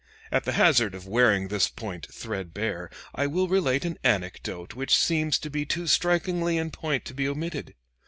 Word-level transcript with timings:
At 0.31 0.45
the 0.45 0.53
hazard 0.53 0.95
of 0.95 1.05
wearing 1.07 1.49
this 1.49 1.69
point 1.69 2.07
threadbare, 2.11 2.89
I 3.13 3.27
will 3.27 3.47
relate 3.47 3.85
an 3.85 3.99
anecdote 4.03 4.73
which 4.73 4.97
seems 4.97 5.37
to 5.37 5.51
be 5.51 5.63
too 5.63 5.85
strikingly 5.85 6.57
in 6.57 6.71
point 6.71 7.05
to 7.05 7.13
be 7.13 7.27
omitted. 7.27 7.75